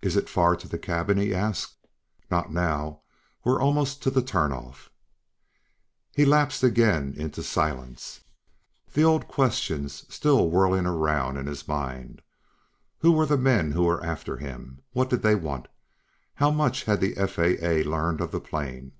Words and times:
"Is 0.00 0.16
it 0.16 0.30
far 0.30 0.56
to 0.56 0.66
the 0.66 0.78
cabin?" 0.78 1.18
He 1.18 1.34
asked. 1.34 1.76
"Not 2.30 2.50
now. 2.50 3.02
We're 3.44 3.60
almost 3.60 4.02
to 4.02 4.10
the 4.10 4.22
turn 4.22 4.50
off." 4.50 4.88
He 6.14 6.24
lapsed 6.24 6.62
again 6.62 7.12
into 7.18 7.42
silence, 7.42 8.22
the 8.94 9.04
old 9.04 9.28
questions 9.28 10.06
still 10.08 10.48
whirling 10.48 10.86
about 10.86 11.36
in 11.36 11.44
his 11.46 11.68
mind. 11.68 12.22
Who 13.00 13.12
were 13.12 13.26
the 13.26 13.36
men 13.36 13.72
who 13.72 13.82
were 13.84 14.02
after 14.02 14.38
him? 14.38 14.80
What 14.92 15.10
did 15.10 15.20
they 15.20 15.34
want? 15.34 15.68
How 16.36 16.50
much 16.50 16.84
had 16.84 17.02
the 17.02 17.14
FAA 17.16 17.86
learned 17.86 18.22
of 18.22 18.30
the 18.30 18.40
plane? 18.40 18.92